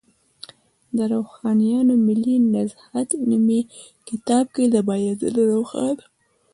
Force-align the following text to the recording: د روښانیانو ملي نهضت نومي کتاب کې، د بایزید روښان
د 0.97 0.99
روښانیانو 1.11 1.93
ملي 2.07 2.35
نهضت 2.53 3.09
نومي 3.29 3.61
کتاب 4.07 4.45
کې، 4.55 4.65
د 4.73 4.75
بایزید 4.87 5.35
روښان 5.51 5.95